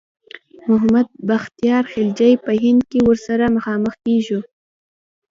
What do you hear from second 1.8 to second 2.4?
خلجي